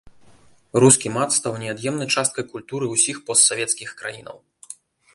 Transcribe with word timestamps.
Рускі 0.83 1.11
мат 1.17 1.29
стаў 1.35 1.53
неад'емнай 1.65 2.09
часткай 2.15 2.45
культуры 2.57 2.85
ўсіх 2.97 3.23
постсавецкіх 3.31 3.89
краінаў. 4.01 4.37